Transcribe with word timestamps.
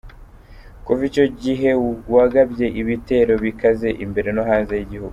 Kuva 0.85 1.01
icyo 1.09 1.25
gihe 1.41 1.69
wagabye 2.15 2.65
ibitero 2.81 3.33
bikaze 3.43 3.89
imbere 4.03 4.29
no 4.35 4.43
hanze 4.49 4.73
y'igihugu. 4.77 5.09